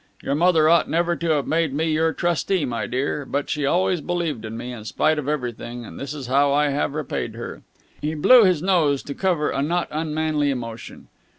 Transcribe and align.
Your 0.23 0.33
mother 0.33 0.67
ought 0.67 0.89
never 0.89 1.15
to 1.17 1.29
have 1.29 1.45
made 1.45 1.75
me 1.75 1.91
your 1.91 2.11
trustee, 2.11 2.65
my 2.65 2.87
dear. 2.87 3.23
But 3.23 3.51
she 3.51 3.67
always 3.67 4.01
believed 4.01 4.45
in 4.45 4.57
me, 4.57 4.71
in 4.71 4.83
spite 4.83 5.19
of 5.19 5.27
everything, 5.29 5.85
and 5.85 5.99
this 5.99 6.11
is 6.15 6.25
how 6.25 6.51
I 6.51 6.69
have 6.69 6.95
repaid 6.95 7.35
her." 7.35 7.61
He 8.01 8.15
blew 8.15 8.43
his 8.43 8.63
nose 8.63 9.03
to 9.03 9.13
cover 9.13 9.51
a 9.51 9.61
not 9.61 9.89
unmanly 9.91 10.49
emotion. 10.49 11.07